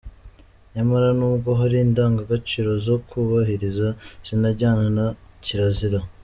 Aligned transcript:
Nyamara 0.73 1.09
n’ubwo 1.17 1.49
hari 1.59 1.75
indangagaciro 1.85 2.71
zo 2.85 2.95
kubahiriza 3.07 3.87
zinajyana 4.25 4.85
na 4.97 5.05
kirazira. 5.45 5.99